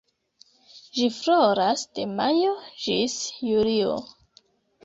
[0.99, 2.57] Ĝi floras de majo
[2.87, 3.19] ĝis
[3.51, 3.93] julio.